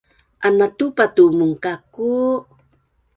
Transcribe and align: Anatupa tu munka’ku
Anatupa 0.47 1.03
tu 1.15 1.23
munka’ku 1.37 2.09